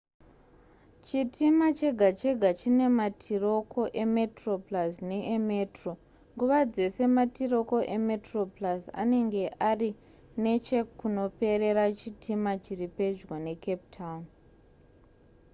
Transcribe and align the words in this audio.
chitima 1.05 1.67
chega 1.79 2.09
chega 2.19 2.49
chine 2.59 2.85
matiroko 2.99 3.81
emetroplus 4.03 4.93
neemetro 5.09 5.91
nguva 6.33 6.59
dzese 6.73 7.03
matiroko 7.17 7.77
emetroplus 7.95 8.81
anenge 9.01 9.43
ari 9.69 9.89
nechekunoperera 10.43 11.85
chitima 11.99 12.51
chiri 12.63 12.87
pedyo 12.97 13.33
necape 13.45 13.85
town 13.95 14.21